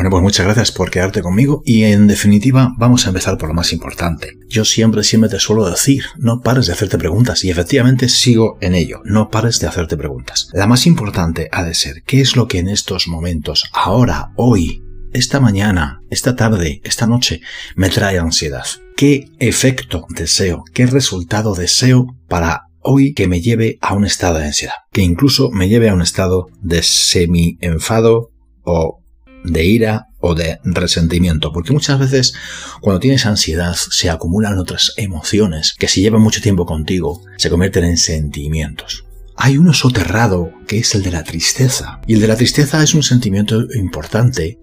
Bueno, 0.00 0.12
pues 0.12 0.22
muchas 0.22 0.46
gracias 0.46 0.72
por 0.72 0.90
quedarte 0.90 1.20
conmigo 1.20 1.60
y 1.62 1.84
en 1.84 2.06
definitiva 2.06 2.72
vamos 2.78 3.04
a 3.04 3.10
empezar 3.10 3.36
por 3.36 3.50
lo 3.50 3.54
más 3.54 3.70
importante. 3.74 4.38
Yo 4.48 4.64
siempre, 4.64 5.04
siempre 5.04 5.28
te 5.28 5.38
suelo 5.38 5.68
decir, 5.68 6.04
no 6.16 6.40
pares 6.40 6.64
de 6.64 6.72
hacerte 6.72 6.96
preguntas 6.96 7.44
y 7.44 7.50
efectivamente 7.50 8.08
sigo 8.08 8.56
en 8.62 8.74
ello, 8.74 9.02
no 9.04 9.28
pares 9.28 9.60
de 9.60 9.66
hacerte 9.66 9.98
preguntas. 9.98 10.48
La 10.54 10.66
más 10.66 10.86
importante 10.86 11.50
ha 11.52 11.64
de 11.64 11.74
ser, 11.74 12.02
¿qué 12.06 12.22
es 12.22 12.34
lo 12.34 12.48
que 12.48 12.60
en 12.60 12.70
estos 12.70 13.08
momentos, 13.08 13.68
ahora, 13.74 14.30
hoy, 14.36 14.82
esta 15.12 15.38
mañana, 15.38 16.00
esta 16.08 16.34
tarde, 16.34 16.80
esta 16.82 17.06
noche, 17.06 17.42
me 17.76 17.90
trae 17.90 18.18
ansiedad? 18.18 18.64
¿Qué 18.96 19.28
efecto 19.38 20.06
deseo, 20.08 20.64
qué 20.72 20.86
resultado 20.86 21.54
deseo 21.54 22.06
para 22.26 22.62
hoy 22.80 23.12
que 23.12 23.28
me 23.28 23.42
lleve 23.42 23.76
a 23.82 23.92
un 23.92 24.06
estado 24.06 24.38
de 24.38 24.46
ansiedad? 24.46 24.76
Que 24.92 25.02
incluso 25.02 25.50
me 25.50 25.68
lleve 25.68 25.90
a 25.90 25.94
un 25.94 26.00
estado 26.00 26.46
de 26.62 26.82
semi-enfado 26.82 28.30
o 28.62 28.99
de 29.44 29.64
ira 29.64 30.06
o 30.18 30.34
de 30.34 30.58
resentimiento, 30.64 31.52
porque 31.52 31.72
muchas 31.72 31.98
veces 31.98 32.34
cuando 32.80 33.00
tienes 33.00 33.26
ansiedad 33.26 33.74
se 33.74 34.10
acumulan 34.10 34.58
otras 34.58 34.92
emociones 34.96 35.74
que 35.78 35.88
si 35.88 36.02
llevan 36.02 36.22
mucho 36.22 36.42
tiempo 36.42 36.66
contigo 36.66 37.22
se 37.36 37.50
convierten 37.50 37.84
en 37.84 37.96
sentimientos. 37.96 39.04
Hay 39.36 39.56
uno 39.56 39.72
soterrado 39.72 40.52
que 40.66 40.78
es 40.78 40.94
el 40.94 41.02
de 41.02 41.12
la 41.12 41.24
tristeza, 41.24 42.00
y 42.06 42.14
el 42.14 42.20
de 42.20 42.28
la 42.28 42.36
tristeza 42.36 42.82
es 42.82 42.94
un 42.94 43.02
sentimiento 43.02 43.66
importante 43.74 44.58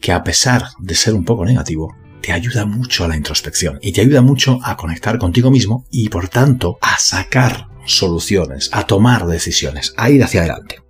que 0.00 0.12
a 0.12 0.22
pesar 0.22 0.66
de 0.80 0.94
ser 0.94 1.14
un 1.14 1.24
poco 1.24 1.46
negativo, 1.46 1.94
te 2.20 2.32
ayuda 2.32 2.66
mucho 2.66 3.04
a 3.04 3.08
la 3.08 3.16
introspección 3.16 3.78
y 3.80 3.92
te 3.92 4.00
ayuda 4.00 4.20
mucho 4.20 4.58
a 4.62 4.76
conectar 4.76 5.18
contigo 5.18 5.50
mismo 5.50 5.86
y 5.90 6.08
por 6.08 6.28
tanto 6.28 6.78
a 6.80 6.98
sacar 6.98 7.68
soluciones, 7.86 8.70
a 8.72 8.86
tomar 8.86 9.26
decisiones, 9.26 9.92
a 9.96 10.10
ir 10.10 10.22
hacia 10.22 10.40
adelante. 10.40 10.81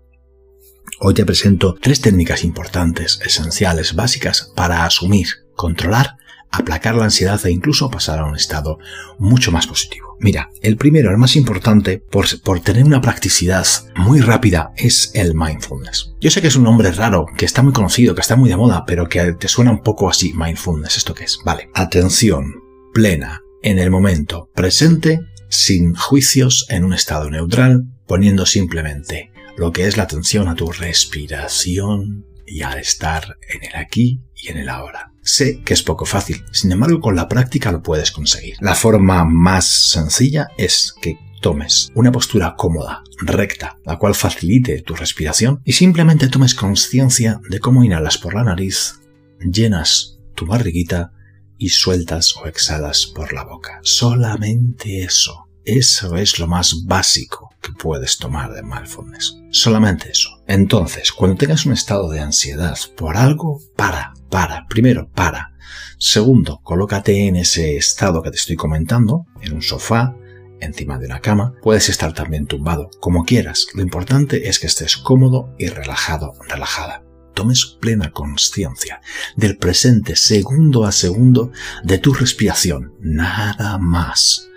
Hoy 1.04 1.14
te 1.14 1.26
presento 1.26 1.74
tres 1.80 2.00
técnicas 2.00 2.44
importantes, 2.44 3.18
esenciales, 3.26 3.96
básicas 3.96 4.52
para 4.54 4.84
asumir, 4.84 5.26
controlar, 5.56 6.14
aplacar 6.48 6.94
la 6.94 7.02
ansiedad 7.02 7.44
e 7.44 7.50
incluso 7.50 7.90
pasar 7.90 8.20
a 8.20 8.24
un 8.24 8.36
estado 8.36 8.78
mucho 9.18 9.50
más 9.50 9.66
positivo. 9.66 10.16
Mira, 10.20 10.50
el 10.60 10.76
primero, 10.76 11.10
el 11.10 11.18
más 11.18 11.34
importante, 11.34 11.98
por, 11.98 12.26
por, 12.42 12.60
tener 12.60 12.84
una 12.84 13.00
practicidad 13.00 13.66
muy 13.96 14.20
rápida, 14.20 14.70
es 14.76 15.10
el 15.14 15.34
mindfulness. 15.34 16.14
Yo 16.20 16.30
sé 16.30 16.40
que 16.40 16.46
es 16.46 16.54
un 16.54 16.62
nombre 16.62 16.92
raro, 16.92 17.26
que 17.36 17.46
está 17.46 17.64
muy 17.64 17.72
conocido, 17.72 18.14
que 18.14 18.20
está 18.20 18.36
muy 18.36 18.48
de 18.48 18.56
moda, 18.56 18.84
pero 18.86 19.08
que 19.08 19.32
te 19.32 19.48
suena 19.48 19.72
un 19.72 19.82
poco 19.82 20.08
así, 20.08 20.32
mindfulness, 20.34 20.98
¿esto 20.98 21.14
qué 21.14 21.24
es? 21.24 21.40
Vale, 21.44 21.68
atención 21.74 22.62
plena 22.94 23.40
en 23.64 23.80
el 23.80 23.90
momento 23.90 24.50
presente, 24.54 25.18
sin 25.48 25.96
juicios, 25.96 26.64
en 26.68 26.84
un 26.84 26.92
estado 26.92 27.28
neutral, 27.28 27.88
poniendo 28.06 28.46
simplemente 28.46 29.31
lo 29.56 29.72
que 29.72 29.86
es 29.86 29.96
la 29.96 30.04
atención 30.04 30.48
a 30.48 30.54
tu 30.54 30.70
respiración 30.70 32.26
y 32.46 32.62
al 32.62 32.78
estar 32.78 33.38
en 33.48 33.64
el 33.64 33.76
aquí 33.76 34.20
y 34.34 34.48
en 34.48 34.58
el 34.58 34.68
ahora. 34.68 35.12
Sé 35.22 35.60
que 35.62 35.74
es 35.74 35.82
poco 35.82 36.04
fácil, 36.04 36.44
sin 36.52 36.72
embargo 36.72 37.00
con 37.00 37.14
la 37.14 37.28
práctica 37.28 37.70
lo 37.72 37.82
puedes 37.82 38.10
conseguir. 38.10 38.56
La 38.60 38.74
forma 38.74 39.24
más 39.24 39.90
sencilla 39.90 40.48
es 40.56 40.94
que 41.00 41.16
tomes 41.40 41.90
una 41.94 42.12
postura 42.12 42.54
cómoda, 42.56 43.02
recta, 43.18 43.78
la 43.84 43.98
cual 43.98 44.14
facilite 44.14 44.80
tu 44.82 44.94
respiración 44.94 45.60
y 45.64 45.72
simplemente 45.72 46.28
tomes 46.28 46.54
conciencia 46.54 47.40
de 47.48 47.60
cómo 47.60 47.84
inhalas 47.84 48.18
por 48.18 48.34
la 48.34 48.44
nariz, 48.44 49.00
llenas 49.40 50.18
tu 50.34 50.46
barriguita 50.46 51.12
y 51.58 51.68
sueltas 51.68 52.34
o 52.36 52.46
exhalas 52.46 53.06
por 53.06 53.32
la 53.32 53.44
boca. 53.44 53.80
Solamente 53.82 55.02
eso. 55.04 55.48
Eso 55.64 56.16
es 56.16 56.40
lo 56.40 56.48
más 56.48 56.86
básico 56.86 57.54
que 57.60 57.72
puedes 57.72 58.18
tomar 58.18 58.52
de 58.52 58.62
mindfulness. 58.62 59.36
Solamente 59.50 60.10
eso. 60.10 60.42
Entonces, 60.48 61.12
cuando 61.12 61.36
tengas 61.36 61.66
un 61.66 61.72
estado 61.72 62.10
de 62.10 62.18
ansiedad 62.18 62.76
por 62.96 63.16
algo, 63.16 63.60
para, 63.76 64.12
para. 64.28 64.66
Primero, 64.66 65.08
para. 65.14 65.52
Segundo, 65.98 66.60
colócate 66.64 67.28
en 67.28 67.36
ese 67.36 67.76
estado 67.76 68.22
que 68.22 68.32
te 68.32 68.38
estoy 68.38 68.56
comentando, 68.56 69.26
en 69.40 69.52
un 69.52 69.62
sofá, 69.62 70.16
encima 70.60 70.98
de 70.98 71.06
una 71.06 71.20
cama. 71.20 71.54
Puedes 71.62 71.88
estar 71.88 72.12
también 72.12 72.46
tumbado, 72.46 72.90
como 73.00 73.24
quieras. 73.24 73.68
Lo 73.74 73.82
importante 73.82 74.48
es 74.48 74.58
que 74.58 74.66
estés 74.66 74.96
cómodo 74.96 75.54
y 75.60 75.68
relajado, 75.68 76.34
relajada. 76.48 77.04
Tomes 77.34 77.78
plena 77.80 78.10
conciencia 78.10 79.00
del 79.36 79.56
presente 79.56 80.16
segundo 80.16 80.84
a 80.84 80.92
segundo 80.92 81.52
de 81.84 81.98
tu 81.98 82.12
respiración. 82.12 82.94
Nada 83.00 83.78
más 83.78 84.48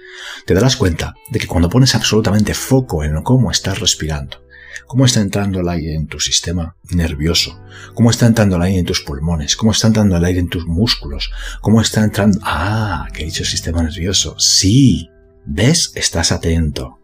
te 0.46 0.54
darás 0.54 0.76
cuenta 0.76 1.14
de 1.30 1.40
que 1.40 1.48
cuando 1.48 1.70
pones 1.70 1.96
absolutamente 1.96 2.54
foco 2.54 3.04
en 3.04 3.22
cómo 3.24 3.52
estás 3.52 3.80
respirando, 3.80 4.46
cómo 4.88 5.06
está 5.06 5.22
entrando 5.22 5.60
el 5.60 5.70
aire 5.70 5.96
en 5.96 6.08
tu 6.08 6.20
sistema 6.20 6.76
nervioso, 6.92 7.60
cómo 7.94 8.12
está 8.12 8.26
entrando 8.26 8.56
el 8.58 8.62
aire 8.64 8.80
en 8.80 8.86
tus 8.86 9.02
pulmones, 9.02 9.56
cómo 9.56 9.72
está 9.72 9.88
entrando 9.88 10.18
el 10.18 10.26
aire 10.26 10.40
en 10.40 10.50
tus 10.50 10.66
músculos, 10.66 11.32
cómo 11.62 11.82
está 11.82 12.04
entrando... 12.04 12.40
Ah, 12.44 13.08
que 13.14 13.24
he 13.24 13.26
dicho 13.26 13.46
sistema 13.46 13.82
nervioso. 13.84 14.38
Sí, 14.40 15.10
¿ves? 15.46 15.92
Estás 15.96 16.32
atento. 16.32 17.00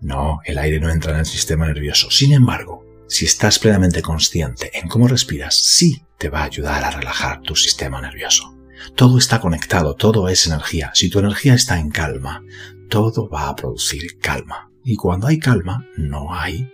No, 0.00 0.40
el 0.44 0.58
aire 0.58 0.80
no 0.80 0.90
entra 0.90 1.12
en 1.12 1.20
el 1.20 1.26
sistema 1.26 1.66
nervioso. 1.66 2.10
Sin 2.10 2.32
embargo, 2.32 2.84
si 3.08 3.24
estás 3.24 3.58
plenamente 3.58 4.02
consciente 4.02 4.70
en 4.76 4.88
cómo 4.88 5.06
respiras, 5.06 5.54
sí 5.54 6.04
te 6.18 6.28
va 6.28 6.40
a 6.40 6.44
ayudar 6.44 6.84
a 6.84 6.90
relajar 6.90 7.40
tu 7.42 7.54
sistema 7.54 8.00
nervioso. 8.00 8.56
Todo 8.94 9.18
está 9.18 9.40
conectado, 9.40 9.94
todo 9.94 10.28
es 10.28 10.46
energía. 10.46 10.90
Si 10.94 11.10
tu 11.10 11.18
energía 11.18 11.54
está 11.54 11.78
en 11.78 11.90
calma, 11.90 12.42
todo 12.88 13.28
va 13.28 13.48
a 13.48 13.56
producir 13.56 14.18
calma. 14.20 14.70
Y 14.84 14.96
cuando 14.96 15.26
hay 15.26 15.38
calma, 15.38 15.86
no 15.96 16.34
hay 16.34 16.68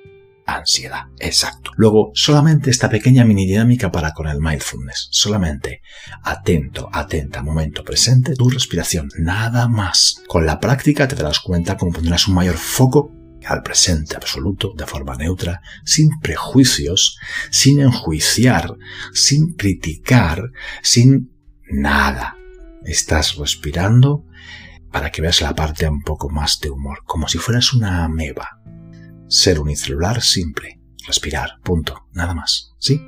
ansiedad. 0.48 1.04
Exacto. 1.18 1.72
Luego, 1.76 2.10
solamente 2.14 2.70
esta 2.70 2.88
pequeña 2.88 3.24
mini 3.24 3.46
dinámica 3.46 3.92
para 3.92 4.12
con 4.12 4.28
el 4.28 4.40
mindfulness. 4.40 5.08
Solamente 5.10 5.82
atento, 6.22 6.88
atenta, 6.92 7.42
momento 7.42 7.84
presente, 7.84 8.34
tu 8.34 8.48
respiración. 8.48 9.10
Nada 9.18 9.68
más. 9.68 10.22
Con 10.26 10.46
la 10.46 10.58
práctica 10.58 11.06
te 11.06 11.16
darás 11.16 11.40
cuenta 11.40 11.76
cómo 11.76 11.92
pondrás 11.92 12.26
un 12.28 12.34
mayor 12.34 12.56
foco 12.56 13.12
al 13.46 13.62
presente 13.62 14.16
absoluto 14.16 14.72
de 14.76 14.86
forma 14.86 15.16
neutra, 15.16 15.60
sin 15.84 16.10
prejuicios, 16.20 17.18
sin 17.50 17.80
enjuiciar, 17.80 18.74
sin 19.12 19.54
criticar, 19.54 20.50
sin 20.82 21.30
nada. 21.70 22.36
Estás 22.84 23.36
respirando 23.36 24.24
para 24.90 25.10
que 25.10 25.22
veas 25.22 25.42
la 25.42 25.54
parte 25.54 25.88
un 25.88 26.02
poco 26.02 26.30
más 26.30 26.60
de 26.60 26.70
humor, 26.70 27.00
como 27.04 27.28
si 27.28 27.38
fueras 27.38 27.72
una 27.72 28.04
ameba. 28.04 28.60
Ser 29.28 29.60
unicelular 29.60 30.22
simple. 30.22 30.80
Respirar, 31.06 31.60
punto, 31.62 32.08
nada 32.12 32.34
más. 32.34 32.74
¿Sí? 32.78 33.00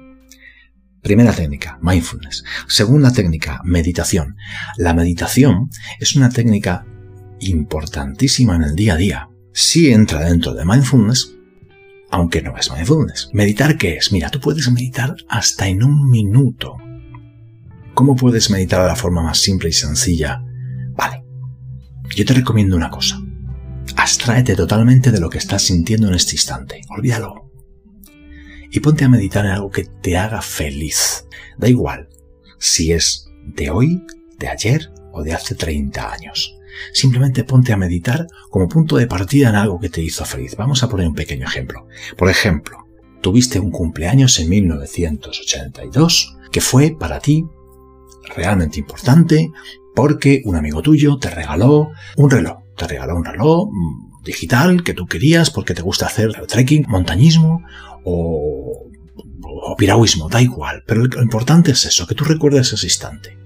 Primera 1.03 1.33
técnica, 1.33 1.79
mindfulness. 1.81 2.45
Segunda 2.69 3.13
técnica, 3.13 3.61
meditación. 3.65 4.37
La 4.77 4.93
meditación 4.93 5.71
es 5.99 6.15
una 6.15 6.29
técnica 6.29 6.87
importantísima 7.41 8.57
en 8.57 8.65
el 8.65 8.77
día 8.77 8.95
a 8.95 8.97
día. 8.97 9.29
Sí 9.53 9.91
entra 9.91 10.21
dentro 10.21 10.53
de 10.53 10.65
mindfulness, 10.65 11.35
aunque 12.11 12.43
no 12.43 12.57
es 12.57 12.71
mindfulness. 12.71 13.31
¿Meditar 13.33 13.79
qué 13.79 13.97
es? 13.97 14.13
Mira, 14.13 14.31
tú 14.31 14.41
puedes 14.41 14.71
meditar 14.71 15.17
hasta 15.29 15.69
en 15.69 15.83
un 15.83 16.11
minuto. 16.11 16.77
¿Cómo 18.01 18.17
puedes 18.17 18.49
meditar 18.49 18.81
de 18.81 18.89
la 18.89 18.97
forma 18.97 19.23
más 19.23 19.41
simple 19.41 19.69
y 19.69 19.75
sencilla? 19.75 20.43
Vale, 20.93 21.23
yo 22.17 22.25
te 22.25 22.33
recomiendo 22.33 22.75
una 22.75 22.89
cosa. 22.89 23.21
Abstráete 23.95 24.57
totalmente 24.57 25.11
de 25.11 25.21
lo 25.21 25.29
que 25.29 25.37
estás 25.37 25.61
sintiendo 25.65 26.09
en 26.09 26.15
este 26.15 26.33
instante. 26.33 26.81
Olvídalo. 26.89 27.51
Y 28.71 28.81
ponte 28.81 29.05
a 29.05 29.11
meditar 29.11 29.45
en 29.45 29.51
algo 29.51 29.71
que 29.71 29.85
te 29.85 30.17
haga 30.17 30.41
feliz. 30.41 31.27
Da 31.59 31.69
igual 31.69 32.09
si 32.59 32.91
es 32.93 33.29
de 33.45 33.69
hoy, 33.69 34.03
de 34.39 34.49
ayer 34.49 34.91
o 35.13 35.23
de 35.23 35.35
hace 35.35 35.55
30 35.55 36.11
años. 36.11 36.57
Simplemente 36.95 37.45
ponte 37.45 37.75
a 37.75 37.77
meditar 37.77 38.27
como 38.49 38.67
punto 38.67 38.97
de 38.97 39.09
partida 39.09 39.51
en 39.51 39.57
algo 39.57 39.79
que 39.79 39.91
te 39.91 40.01
hizo 40.01 40.25
feliz. 40.25 40.57
Vamos 40.57 40.83
a 40.83 40.89
poner 40.89 41.07
un 41.07 41.15
pequeño 41.15 41.47
ejemplo. 41.47 41.87
Por 42.17 42.31
ejemplo, 42.31 42.79
tuviste 43.21 43.61
un 43.61 43.71
cumpleaños 43.71 44.39
en 44.39 44.49
1982 44.49 46.39
que 46.51 46.63
fue 46.63 46.97
para 46.99 47.21
ti 47.21 47.45
realmente 48.37 48.79
importante 48.79 49.51
porque 49.95 50.43
un 50.45 50.57
amigo 50.57 50.83
tuyo 50.83 51.19
te 51.19 51.31
regaló 51.31 51.91
un 52.17 52.31
reloj. 52.31 52.59
Te 52.77 52.87
regaló 52.87 53.17
un 53.17 53.25
reloj 53.25 53.69
mm, 53.71 54.23
digital 54.25 54.83
que 54.83 54.95
tú 54.95 55.07
querías 55.07 55.51
porque 55.51 55.75
te 55.75 55.83
gusta 55.83 56.07
hacer 56.07 56.33
trekking, 56.47 56.87
montañismo 56.89 57.63
o, 58.05 58.87
o 59.43 59.77
piragüismo, 59.77 60.29
da 60.29 60.41
igual. 60.41 60.85
Pero 60.87 61.05
lo 61.05 61.23
importante 61.23 61.73
es 61.73 61.85
eso, 61.85 62.07
que 62.07 62.15
tú 62.15 62.25
recuerdes 62.25 62.73
ese 62.73 62.87
instante 62.87 63.39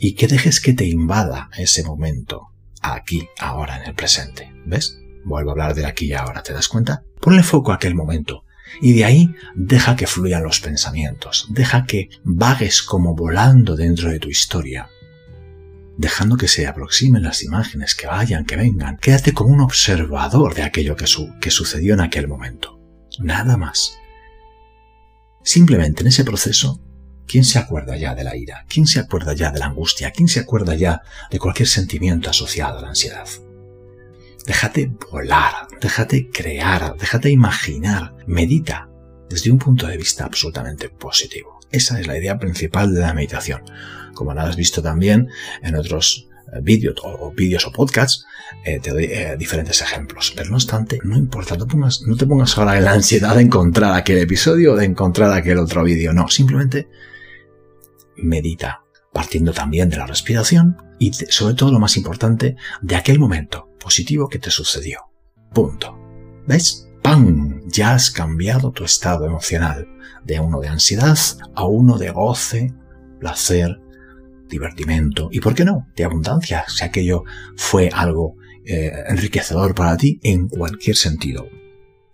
y 0.00 0.14
que 0.14 0.28
dejes 0.28 0.60
que 0.60 0.74
te 0.74 0.86
invada 0.86 1.50
ese 1.56 1.82
momento 1.82 2.48
aquí, 2.82 3.28
ahora, 3.38 3.80
en 3.80 3.88
el 3.88 3.94
presente. 3.94 4.52
¿Ves? 4.64 4.98
Vuelvo 5.24 5.50
a 5.50 5.52
hablar 5.52 5.74
de 5.74 5.86
aquí 5.86 6.06
y 6.06 6.12
ahora, 6.12 6.42
¿te 6.42 6.52
das 6.52 6.68
cuenta? 6.68 7.02
Ponle 7.20 7.42
foco 7.42 7.72
a 7.72 7.76
aquel 7.76 7.94
momento 7.94 8.44
y 8.80 8.92
de 8.92 9.04
ahí 9.04 9.34
deja 9.54 9.96
que 9.96 10.06
fluyan 10.06 10.42
los 10.42 10.60
pensamientos, 10.60 11.46
deja 11.50 11.84
que 11.84 12.08
vagues 12.24 12.82
como 12.82 13.14
volando 13.14 13.76
dentro 13.76 14.10
de 14.10 14.18
tu 14.18 14.28
historia, 14.28 14.88
dejando 15.96 16.36
que 16.36 16.48
se 16.48 16.66
aproximen 16.66 17.22
las 17.22 17.42
imágenes, 17.42 17.94
que 17.94 18.06
vayan, 18.06 18.44
que 18.44 18.56
vengan. 18.56 18.98
Quédate 18.98 19.32
como 19.32 19.52
un 19.52 19.60
observador 19.60 20.54
de 20.54 20.62
aquello 20.62 20.96
que, 20.96 21.06
que 21.40 21.50
sucedió 21.50 21.94
en 21.94 22.00
aquel 22.00 22.28
momento. 22.28 22.80
Nada 23.18 23.56
más. 23.56 23.98
Simplemente 25.42 26.02
en 26.02 26.08
ese 26.08 26.24
proceso 26.24 26.80
¿Quién 27.28 27.44
se 27.44 27.58
acuerda 27.58 27.94
ya 27.98 28.14
de 28.14 28.24
la 28.24 28.34
ira? 28.34 28.64
¿Quién 28.70 28.86
se 28.86 29.00
acuerda 29.00 29.34
ya 29.34 29.50
de 29.50 29.58
la 29.58 29.66
angustia? 29.66 30.12
¿Quién 30.12 30.28
se 30.28 30.40
acuerda 30.40 30.74
ya 30.74 31.02
de 31.30 31.38
cualquier 31.38 31.68
sentimiento 31.68 32.30
asociado 32.30 32.78
a 32.78 32.82
la 32.82 32.88
ansiedad? 32.88 33.28
Déjate 34.46 34.90
volar, 35.10 35.68
déjate 35.80 36.30
crear, 36.30 36.96
déjate 36.96 37.30
imaginar, 37.30 38.14
medita 38.26 38.88
desde 39.28 39.50
un 39.50 39.58
punto 39.58 39.86
de 39.86 39.96
vista 39.96 40.24
absolutamente 40.24 40.88
positivo. 40.88 41.58
Esa 41.70 42.00
es 42.00 42.06
la 42.06 42.16
idea 42.16 42.38
principal 42.38 42.94
de 42.94 43.00
la 43.00 43.12
meditación. 43.12 43.62
Como 44.14 44.32
lo 44.32 44.40
has 44.40 44.56
visto 44.56 44.82
también 44.82 45.28
en 45.62 45.74
otros 45.74 46.28
eh, 46.52 46.60
vídeos 46.62 46.96
o, 47.02 47.30
vídeos 47.32 47.66
o 47.66 47.72
podcasts, 47.72 48.24
eh, 48.64 48.80
te 48.80 48.90
doy 48.90 49.04
eh, 49.04 49.36
diferentes 49.38 49.82
ejemplos. 49.82 50.32
Pero 50.34 50.48
no 50.50 50.56
obstante, 50.56 50.98
no 51.04 51.16
importa, 51.16 51.56
no, 51.56 51.66
no 51.66 52.16
te 52.16 52.26
pongas 52.26 52.56
ahora 52.56 52.78
en 52.78 52.84
la 52.84 52.92
ansiedad 52.92 53.36
de 53.36 53.42
encontrar 53.42 53.94
aquel 53.94 54.18
episodio 54.18 54.72
o 54.72 54.76
de 54.76 54.86
encontrar 54.86 55.30
aquel 55.32 55.58
otro 55.58 55.84
vídeo. 55.84 56.14
No, 56.14 56.28
simplemente 56.28 56.88
medita, 58.16 58.82
partiendo 59.12 59.52
también 59.52 59.88
de 59.88 59.96
la 59.96 60.06
respiración 60.06 60.76
y 60.98 61.12
sobre 61.12 61.54
todo 61.54 61.72
lo 61.72 61.80
más 61.80 61.96
importante, 61.96 62.56
de 62.82 62.96
aquel 62.96 63.18
momento 63.18 63.68
positivo 63.80 64.28
que 64.28 64.38
te 64.38 64.50
sucedió. 64.50 65.00
Punto. 65.52 65.98
¿Ves? 66.46 66.88
¡Pam! 67.02 67.62
Ya 67.68 67.94
has 67.94 68.10
cambiado 68.10 68.72
tu 68.72 68.84
estado 68.84 69.26
emocional 69.26 69.86
de 70.24 70.40
uno 70.40 70.60
de 70.60 70.68
ansiedad 70.68 71.18
a 71.54 71.64
uno 71.64 71.96
de 71.96 72.10
goce, 72.10 72.74
placer, 73.20 73.80
divertimento 74.48 75.28
y, 75.30 75.40
¿por 75.40 75.54
qué 75.54 75.64
no?, 75.64 75.86
de 75.94 76.04
abundancia, 76.04 76.64
si 76.68 76.84
aquello 76.84 77.24
fue 77.56 77.90
algo 77.92 78.36
eh, 78.64 78.92
enriquecedor 79.08 79.74
para 79.74 79.96
ti 79.96 80.20
en 80.22 80.48
cualquier 80.48 80.96
sentido, 80.96 81.48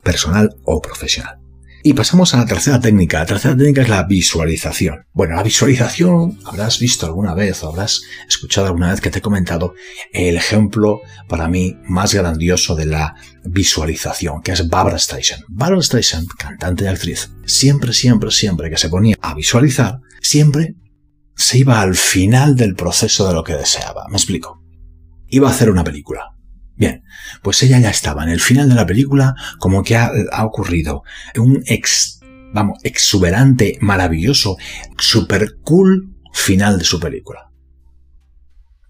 personal 0.03 0.55
o 0.65 0.81
profesional. 0.81 1.44
Y 1.87 1.93
pasamos 1.93 2.33
a 2.33 2.39
la 2.39 2.47
tercera 2.47 2.81
técnica. 2.81 3.19
La 3.19 3.27
tercera 3.27 3.55
técnica 3.55 3.83
es 3.83 3.91
la 3.91 4.05
visualización. 4.05 5.05
Bueno, 5.13 5.37
la 5.37 5.43
visualización 5.43 6.39
habrás 6.47 6.79
visto 6.79 7.05
alguna 7.05 7.35
vez 7.35 7.63
o 7.63 7.69
habrás 7.69 8.01
escuchado 8.27 8.69
alguna 8.69 8.91
vez 8.91 9.03
que 9.03 9.11
te 9.11 9.19
he 9.19 9.23
comentado 9.23 9.75
el 10.11 10.35
ejemplo 10.35 11.03
para 11.29 11.47
mí 11.47 11.77
más 11.87 12.15
grandioso 12.15 12.75
de 12.75 12.87
la 12.87 13.17
visualización, 13.45 14.41
que 14.41 14.53
es 14.53 14.67
Barbara 14.67 14.99
Streisand. 14.99 15.45
Barbara 15.47 15.83
Streisand, 15.83 16.27
cantante 16.39 16.85
y 16.85 16.87
actriz, 16.87 17.31
siempre, 17.45 17.93
siempre, 17.93 18.31
siempre 18.31 18.71
que 18.71 18.79
se 18.79 18.89
ponía 18.89 19.19
a 19.21 19.35
visualizar, 19.35 20.01
siempre 20.23 20.77
se 21.37 21.59
iba 21.59 21.83
al 21.83 21.97
final 21.97 22.57
del 22.57 22.77
proceso 22.77 23.29
de 23.29 23.35
lo 23.35 23.45
que 23.45 23.57
deseaba. 23.57 24.07
Me 24.09 24.17
explico. 24.17 24.65
Iba 25.29 25.49
a 25.49 25.51
hacer 25.51 25.69
una 25.69 25.85
película. 25.85 26.34
Bien, 26.77 27.05
pues 27.43 27.63
ella 27.63 27.79
ya 27.79 27.91
estaba 27.91 28.25
en 28.25 28.31
el 28.31 28.41
final 28.41 28.69
de 28.69 28.75
la 28.75 28.87
película, 28.87 29.35
como 29.59 29.85
que 29.85 29.97
ha, 29.97 30.11
ocurrido 30.45 31.05
un 31.37 31.63
ex, 31.67 32.21
vamos, 32.53 32.79
exuberante, 32.83 33.79
maravilloso, 33.81 34.57
super 34.99 35.57
cool 35.63 36.17
final 36.33 36.79
de 36.79 36.85
su 36.85 36.99
película. 36.99 37.51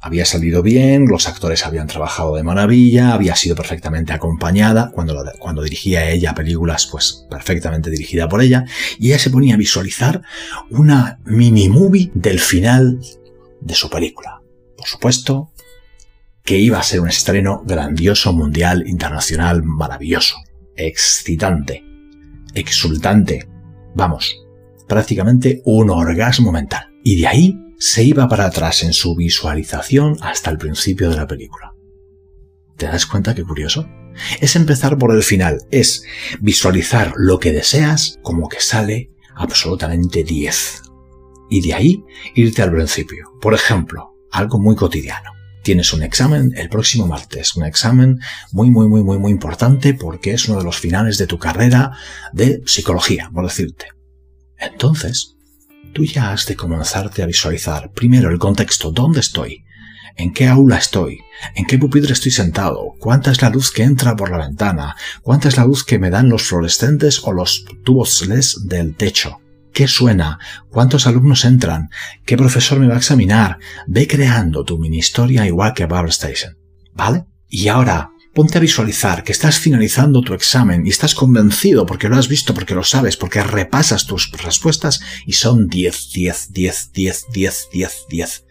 Había 0.00 0.26
salido 0.26 0.62
bien, 0.62 1.06
los 1.06 1.28
actores 1.28 1.64
habían 1.64 1.86
trabajado 1.86 2.36
de 2.36 2.42
maravilla, 2.42 3.14
había 3.14 3.36
sido 3.36 3.56
perfectamente 3.56 4.12
acompañada, 4.12 4.90
cuando, 4.90 5.22
cuando 5.38 5.62
dirigía 5.62 6.10
ella 6.10 6.34
películas, 6.34 6.86
pues 6.90 7.26
perfectamente 7.30 7.90
dirigida 7.90 8.28
por 8.28 8.42
ella, 8.42 8.66
y 8.98 9.08
ella 9.08 9.18
se 9.18 9.30
ponía 9.30 9.54
a 9.54 9.58
visualizar 9.58 10.20
una 10.70 11.18
mini 11.24 11.70
movie 11.70 12.10
del 12.14 12.38
final 12.38 13.00
de 13.62 13.74
su 13.74 13.88
película. 13.88 14.42
Por 14.76 14.86
supuesto, 14.86 15.53
que 16.44 16.58
iba 16.58 16.78
a 16.78 16.82
ser 16.82 17.00
un 17.00 17.08
estreno 17.08 17.62
grandioso, 17.64 18.34
mundial, 18.34 18.86
internacional, 18.86 19.62
maravilloso, 19.62 20.36
excitante, 20.76 21.82
exultante, 22.52 23.48
vamos, 23.94 24.44
prácticamente 24.86 25.62
un 25.64 25.88
orgasmo 25.88 26.52
mental. 26.52 26.92
Y 27.02 27.16
de 27.16 27.26
ahí 27.26 27.54
se 27.78 28.04
iba 28.04 28.28
para 28.28 28.44
atrás 28.44 28.82
en 28.82 28.92
su 28.92 29.16
visualización 29.16 30.18
hasta 30.20 30.50
el 30.50 30.58
principio 30.58 31.08
de 31.08 31.16
la 31.16 31.26
película. 31.26 31.72
¿Te 32.76 32.86
das 32.86 33.06
cuenta 33.06 33.34
qué 33.34 33.42
curioso? 33.42 33.88
Es 34.40 34.54
empezar 34.54 34.98
por 34.98 35.14
el 35.14 35.22
final, 35.22 35.62
es 35.70 36.04
visualizar 36.40 37.14
lo 37.16 37.40
que 37.40 37.52
deseas 37.52 38.18
como 38.22 38.50
que 38.50 38.60
sale 38.60 39.10
absolutamente 39.34 40.24
10. 40.24 40.82
Y 41.48 41.62
de 41.62 41.74
ahí 41.74 42.04
irte 42.34 42.60
al 42.60 42.72
principio. 42.72 43.32
Por 43.40 43.54
ejemplo, 43.54 44.14
algo 44.30 44.58
muy 44.58 44.76
cotidiano 44.76 45.34
tienes 45.64 45.92
un 45.92 46.02
examen 46.02 46.52
el 46.56 46.68
próximo 46.68 47.08
martes, 47.08 47.56
un 47.56 47.64
examen 47.64 48.20
muy, 48.52 48.70
muy, 48.70 48.86
muy, 48.86 49.02
muy, 49.02 49.18
muy 49.18 49.32
importante 49.32 49.94
porque 49.94 50.32
es 50.32 50.48
uno 50.48 50.58
de 50.58 50.64
los 50.64 50.78
finales 50.78 51.18
de 51.18 51.26
tu 51.26 51.38
carrera 51.38 51.92
de 52.32 52.62
psicología, 52.66 53.30
por 53.32 53.44
decirte. 53.44 53.86
Entonces, 54.58 55.34
tú 55.92 56.04
ya 56.04 56.32
has 56.32 56.46
de 56.46 56.54
comenzarte 56.54 57.22
a 57.22 57.26
visualizar 57.26 57.90
primero 57.92 58.30
el 58.30 58.38
contexto, 58.38 58.92
dónde 58.92 59.20
estoy, 59.20 59.64
en 60.16 60.32
qué 60.32 60.46
aula 60.46 60.76
estoy, 60.76 61.20
en 61.56 61.64
qué 61.64 61.78
pupitre 61.78 62.12
estoy 62.12 62.30
sentado, 62.30 62.92
cuánta 63.00 63.32
es 63.32 63.40
la 63.42 63.50
luz 63.50 63.72
que 63.72 63.82
entra 63.82 64.14
por 64.14 64.30
la 64.30 64.46
ventana, 64.46 64.94
cuánta 65.22 65.48
es 65.48 65.56
la 65.56 65.64
luz 65.64 65.82
que 65.82 65.98
me 65.98 66.10
dan 66.10 66.28
los 66.28 66.42
fluorescentes 66.42 67.22
o 67.24 67.32
los 67.32 67.64
tubos 67.84 68.26
LES 68.26 68.66
del 68.66 68.94
techo, 68.94 69.40
¿Qué 69.74 69.88
suena? 69.88 70.38
¿Cuántos 70.70 71.08
alumnos 71.08 71.44
entran? 71.44 71.90
¿Qué 72.24 72.36
profesor 72.36 72.78
me 72.78 72.86
va 72.86 72.94
a 72.94 72.98
examinar? 72.98 73.58
Ve 73.88 74.06
creando 74.06 74.64
tu 74.64 74.78
mini 74.78 74.98
historia 74.98 75.44
igual 75.46 75.74
que 75.74 75.86
Barbara 75.86 76.10
Station. 76.10 76.56
¿Vale? 76.92 77.24
Y 77.48 77.66
ahora, 77.66 78.12
ponte 78.34 78.58
a 78.58 78.60
visualizar 78.60 79.24
que 79.24 79.32
estás 79.32 79.58
finalizando 79.58 80.20
tu 80.22 80.32
examen 80.32 80.86
y 80.86 80.90
estás 80.90 81.16
convencido 81.16 81.86
porque 81.86 82.08
lo 82.08 82.16
has 82.16 82.28
visto, 82.28 82.54
porque 82.54 82.76
lo 82.76 82.84
sabes, 82.84 83.16
porque 83.16 83.42
repasas 83.42 84.06
tus 84.06 84.30
respuestas 84.30 85.00
y 85.26 85.32
son 85.32 85.66
10, 85.66 86.10
10, 86.12 86.52
10, 86.52 86.92
10, 86.92 87.26
10, 87.32 87.68
10, 87.72 88.04
10. 88.08 88.44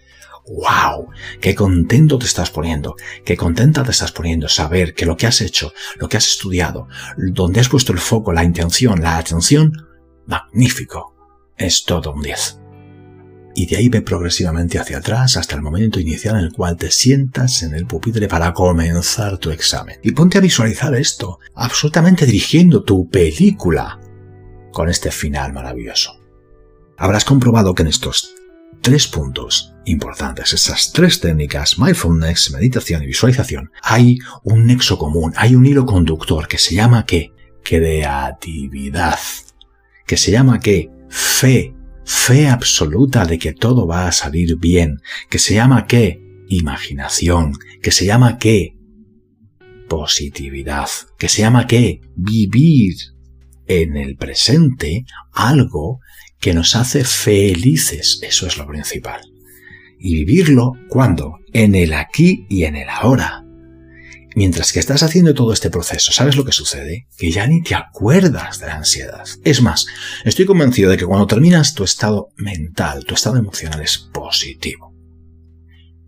¡Wow! 0.46 1.08
¡Qué 1.40 1.56
contento 1.56 2.20
te 2.20 2.26
estás 2.26 2.50
poniendo! 2.50 2.98
¡Qué 3.24 3.38
contenta 3.38 3.86
te 3.86 3.92
estás 3.92 4.12
poniendo 4.12 4.50
saber 4.50 4.94
que 4.94 5.06
lo 5.06 5.16
que 5.16 5.28
has 5.28 5.40
hecho, 5.40 5.72
lo 5.96 6.10
que 6.10 6.18
has 6.18 6.28
estudiado, 6.28 6.90
donde 7.16 7.62
has 7.62 7.70
puesto 7.70 7.94
el 7.94 8.00
foco, 8.00 8.34
la 8.34 8.44
intención, 8.44 9.02
la 9.02 9.18
atención, 9.18 9.72
magnífico! 10.26 11.13
Es 11.58 11.84
todo 11.86 12.14
un 12.14 12.22
10. 12.22 12.60
Y 13.56 13.68
de 13.68 13.78
ahí 13.78 13.90
ve 13.90 14.02
progresivamente 14.02 14.80
hacia 14.80 14.98
atrás 14.98 15.38
hasta 15.38 15.56
el 15.56 15.62
momento 15.62 16.00
inicial 16.00 16.38
en 16.38 16.46
el 16.46 16.54
cual 16.54 16.76
te 16.76 16.90
sientas 16.90 17.62
en 17.62 17.76
el 17.76 17.86
pupitre 17.86 18.28
para 18.28 18.54
comenzar 18.54 19.38
tu 19.38 19.52
examen. 19.52 20.00
Y 20.02 20.12
ponte 20.12 20.40
a 20.40 20.42
visualizar 20.42 20.96
esto, 20.96 21.40
absolutamente 21.54 22.26
dirigiendo 22.26 22.84
tu 22.84 23.08
película 23.10 24.00
con 24.72 24.90
este 24.90 25.12
final 25.12 25.54
maravilloso. 25.54 26.20
Habrás 26.98 27.26
comprobado 27.26 27.76
que 27.76 27.84
en 27.84 27.90
estos 27.90 28.34
tres 28.82 29.08
puntos 29.08 29.74
importantes, 29.86 30.54
esas 30.54 30.92
tres 30.92 31.20
técnicas, 31.20 31.78
mindfulness, 31.78 32.52
meditación 32.52 33.04
y 33.04 33.08
visualización, 33.08 33.72
hay 33.82 34.18
un 34.44 34.66
nexo 34.66 34.98
común, 34.98 35.34
hay 35.38 35.56
un 35.56 35.66
hilo 35.66 35.86
conductor 35.86 36.48
que 36.48 36.58
se 36.58 36.76
llama 36.76 37.06
¿qué? 37.06 37.32
Creatividad. 37.64 39.20
Que 40.06 40.18
se 40.18 40.32
llama 40.32 40.60
¿qué? 40.60 40.90
Fe, 41.14 41.76
fe 42.04 42.48
absoluta 42.48 43.26
de 43.26 43.38
que 43.38 43.54
todo 43.54 43.86
va 43.86 44.08
a 44.08 44.12
salir 44.12 44.58
bien, 44.58 44.98
que 45.30 45.38
se 45.38 45.54
llama 45.54 45.86
qué? 45.86 46.20
Imaginación, 46.48 47.54
que 47.82 47.92
se 47.92 48.06
llama 48.06 48.40
qué? 48.40 48.76
Positividad, 49.88 50.90
que 51.20 51.30
se 51.30 51.44
llama 51.44 51.68
qué? 51.68 52.02
Vivir 52.16 52.96
en 53.68 53.96
el 53.96 54.16
presente 54.16 55.06
algo 55.32 56.00
que 56.40 56.54
nos 56.54 56.76
hace 56.76 57.06
felices, 57.06 58.20
eso 58.24 58.48
es 58.48 58.58
lo 58.58 58.68
principal. 58.68 59.22
Y 60.00 60.16
vivirlo, 60.26 60.74
¿cuándo? 60.90 61.38
En 61.54 61.76
el 61.76 61.94
aquí 61.94 62.46
y 62.50 62.64
en 62.64 62.76
el 62.76 62.90
ahora. 62.90 63.43
Mientras 64.36 64.74
que 64.74 64.80
estás 64.80 65.04
haciendo 65.04 65.34
todo 65.34 65.54
este 65.54 65.70
proceso, 65.70 66.12
¿sabes 66.12 66.36
lo 66.36 66.46
que 66.46 66.52
sucede? 66.52 67.08
Que 67.18 67.32
ya 67.32 67.46
ni 67.48 67.62
te 67.62 67.76
acuerdas 67.76 68.60
de 68.60 68.68
la 68.68 68.76
ansiedad. 68.76 69.26
Es 69.44 69.62
más, 69.62 69.86
estoy 70.26 70.46
convencido 70.46 70.90
de 70.90 70.98
que 70.98 71.06
cuando 71.06 71.28
terminas 71.28 71.74
tu 71.74 71.84
estado 71.84 72.30
mental, 72.38 73.06
tu 73.06 73.14
estado 73.14 73.38
emocional 73.38 73.82
es 73.82 73.98
positivo. 73.98 74.94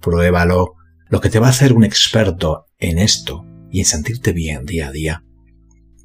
Pruébalo. 0.01 0.73
Lo 1.07 1.21
que 1.21 1.29
te 1.29 1.39
va 1.39 1.47
a 1.47 1.51
hacer 1.51 1.73
un 1.73 1.83
experto 1.83 2.65
en 2.79 2.97
esto 2.97 3.45
y 3.69 3.79
en 3.79 3.85
sentirte 3.85 4.31
bien 4.33 4.65
día 4.65 4.87
a 4.87 4.91
día, 4.91 5.23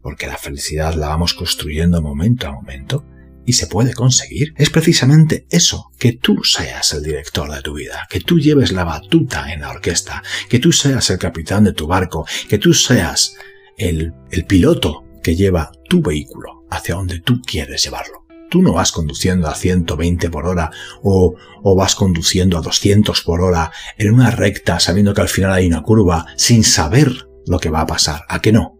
porque 0.03 0.27
la 0.27 0.37
felicidad 0.37 0.95
la 0.95 1.09
vamos 1.09 1.33
construyendo 1.33 2.03
momento 2.03 2.47
a 2.47 2.53
momento, 2.53 3.05
y 3.47 3.55
se 3.55 3.67
puede 3.67 3.95
conseguir 3.95 4.55
es 4.57 4.71
precisamente 4.71 5.47
eso, 5.51 5.91
que 5.99 6.13
tú 6.13 6.45
seas 6.45 6.93
el 6.93 7.03
director 7.03 7.51
de 7.51 7.63
tu 7.63 7.75
vida, 7.75 8.07
que 8.11 8.21
tú 8.21 8.39
lleves 8.39 8.73
la 8.73 8.85
batuta 8.85 9.53
en 9.53 9.61
la 9.61 9.71
orquesta, 9.71 10.23
que 10.49 10.59
tú 10.59 10.73
seas 10.73 11.11
el 11.11 11.19
capitán 11.19 11.65
de 11.65 11.73
tu 11.73 11.87
barco, 11.87 12.27
que 12.49 12.59
tú 12.59 12.75
seas 12.75 13.37
el, 13.77 14.13
piloto 14.47 15.05
que 15.23 15.37
lleva 15.37 15.71
tu 15.89 16.03
vehículo 16.03 16.65
hacia 16.71 16.95
donde 16.95 17.21
tú 17.21 17.41
quieres 17.43 17.83
llevarlo. 17.85 18.27
Tú 18.51 18.63
no 18.63 18.73
vas 18.73 18.91
conduciendo 18.91 19.49
a 19.49 19.55
120 19.55 20.29
por 20.29 20.47
hora 20.47 20.71
o, 21.03 21.37
o, 21.63 21.77
vas 21.77 21.95
conduciendo 21.95 22.59
a 22.59 22.63
200 22.63 23.21
por 23.23 23.43
hora 23.43 23.71
en 23.97 24.13
una 24.13 24.31
recta 24.31 24.81
sabiendo 24.81 25.15
que 25.15 25.21
al 25.21 25.29
final 25.29 25.53
hay 25.53 25.67
una 25.69 25.83
curva 25.83 26.27
sin 26.37 26.65
saber 26.65 27.29
lo 27.47 27.61
que 27.61 27.71
va 27.71 27.83
a 27.83 27.87
pasar. 27.87 28.23
¿A 28.29 28.41
que 28.41 28.53
no? 28.53 28.80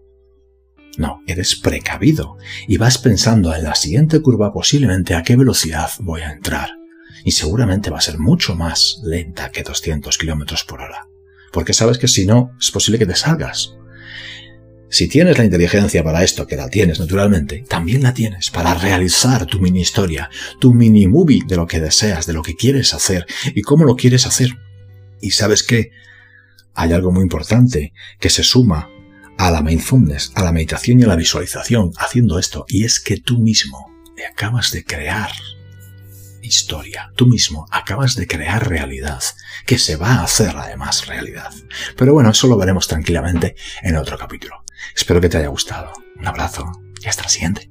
No, 1.01 1.23
eres 1.27 1.57
precavido 1.57 2.37
y 2.69 2.77
vas 2.77 2.99
pensando 2.99 3.55
en 3.55 3.65
la 3.65 3.75
siguiente 3.75 4.21
curva 4.21 4.53
posiblemente 4.53 5.15
a 5.15 5.23
qué 5.23 5.35
velocidad 5.35 5.89
voy 6.01 6.21
a 6.21 6.31
entrar. 6.31 6.73
y 7.25 7.31
seguramente 7.31 7.89
va 7.89 7.97
a 7.97 8.03
ser 8.03 8.19
mucho 8.19 8.55
más 8.55 9.01
lenta 9.03 9.51
que 9.51 9.63
200 9.63 10.19
kilómetros 10.19 10.65
por 10.65 10.83
hora. 10.83 11.07
Porque 11.53 11.73
sabes 11.73 11.97
que 11.97 12.07
si 12.07 12.27
no, 12.27 12.51
es 12.61 12.71
posible 12.71 12.99
que 12.99 13.07
te 13.07 13.15
salgas. 13.15 13.75
Si 14.91 15.09
tienes 15.09 15.39
la 15.39 15.45
inteligencia 15.45 16.05
para 16.05 16.23
esto, 16.23 16.47
que 16.47 16.57
la 16.57 16.69
tienes 16.69 17.01
naturalmente, 17.01 17.65
también 17.67 18.03
la 18.03 18.13
tienes 18.13 18.51
para 18.51 18.75
realizar 18.75 19.47
tu 19.47 19.59
mini 19.59 19.81
historia, 19.81 20.29
tu 20.61 20.75
mini 20.75 21.07
movie 21.07 21.45
de 21.47 21.57
lo 21.57 21.67
que 21.67 21.81
deseas, 21.81 22.27
de 22.27 22.35
lo 22.35 22.43
que 22.43 22.57
quieres 22.57 22.93
hacer 22.93 23.27
y 23.55 23.63
cómo 23.63 23.87
lo 23.87 23.97
quieres 23.97 24.27
hacer. 24.27 24.51
Y 25.23 25.31
sabes 25.31 25.63
que 25.63 25.93
hay 26.75 26.93
algo 26.93 27.11
muy 27.11 27.23
importante 27.23 27.95
que 28.19 28.29
se 28.29 28.43
suma 28.43 28.91
a 29.41 29.51
la 29.51 29.63
mindfulness, 29.63 30.33
a 30.35 30.45
la 30.45 30.53
meditación 30.53 31.01
y 31.01 31.05
a 31.05 31.07
la 31.07 31.17
visualización 31.17 31.93
haciendo 31.97 32.39
esto, 32.39 32.67
y 32.69 32.85
es 32.85 33.01
que 33.01 33.17
tú 33.17 33.39
mismo 33.39 33.91
acabas 34.31 34.71
de 34.71 34.85
crear 34.85 35.31
historia. 36.43 37.11
Tú 37.17 37.27
mismo 37.27 37.67
acabas 37.71 38.17
de 38.17 38.27
crear 38.27 38.69
realidad, 38.69 39.23
que 39.65 39.79
se 39.79 39.97
va 39.97 40.17
a 40.17 40.25
hacer 40.25 40.55
además 40.57 41.07
realidad. 41.07 41.53
Pero 41.97 42.13
bueno, 42.13 42.31
eso 42.31 42.49
lo 42.49 42.59
veremos 42.59 42.87
tranquilamente 42.87 43.57
en 43.83 43.97
otro 43.97 44.19
capítulo. 44.19 44.63
Espero 44.95 45.23
que 45.23 45.31
te 45.31 45.39
haya 45.39 45.49
gustado. 45.49 45.91
Un 46.19 46.27
abrazo 46.27 46.71
y 47.01 47.09
hasta 47.09 47.23
la 47.23 47.29
siguiente. 47.31 47.70